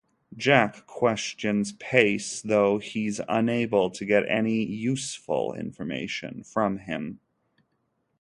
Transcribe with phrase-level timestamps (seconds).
[0.35, 7.19] Jack questions Paice, though he is unable to get any useful information from him.